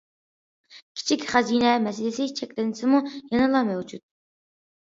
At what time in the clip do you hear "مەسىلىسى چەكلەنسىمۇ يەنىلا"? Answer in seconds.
1.83-3.63